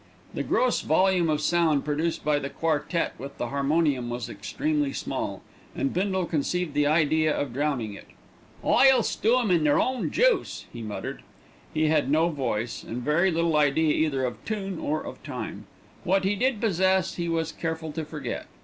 The 0.33 0.41
gross 0.41 0.81
volume 0.81 1.29
of 1.29 1.41
sound 1.41 1.85
produced 1.85 2.25
by 2.25 2.39
the 2.39 2.49
quartette 2.49 3.13
with 3.19 3.37
the 3.37 3.49
harmonium 3.49 4.09
was 4.09 4.29
extremely 4.31 4.93
small, 4.93 5.43
and 5.75 5.93
Bindle 5.93 6.25
conceived 6.25 6.73
the 6.73 6.87
idea 6.87 7.31
of 7.39 7.53
drowning 7.53 7.93
it. 7.93 8.07
"I'll 8.63 9.03
stew 9.03 9.37
'em 9.37 9.51
in 9.51 9.63
their 9.63 9.79
own 9.79 10.09
juice," 10.09 10.65
he 10.73 10.81
muttered. 10.81 11.21
He 11.71 11.85
had 11.89 12.09
no 12.09 12.29
voice, 12.29 12.81
and 12.81 13.03
very 13.03 13.29
little 13.29 13.55
idea 13.55 13.93
either 13.93 14.25
of 14.25 14.43
tune 14.43 14.79
or 14.79 15.03
of 15.05 15.21
time. 15.21 15.67
What 16.03 16.23
he 16.23 16.33
did 16.35 16.59
possess 16.59 17.13
he 17.17 17.29
was 17.29 17.51
careful 17.51 17.91
to 17.91 18.03
forget. 18.03 18.47